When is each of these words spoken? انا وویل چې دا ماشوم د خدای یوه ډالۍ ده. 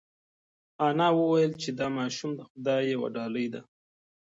انا 0.87 1.07
وویل 1.19 1.51
چې 1.61 1.69
دا 1.79 1.87
ماشوم 1.97 2.31
د 2.35 2.41
خدای 2.49 2.81
یوه 2.93 3.07
ډالۍ 3.15 3.47
ده. 3.53 3.61